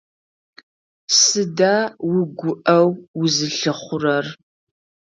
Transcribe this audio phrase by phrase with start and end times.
[1.21, 1.75] Сыда
[2.13, 2.87] угуӀэу
[3.21, 4.25] узылъыхъурэр?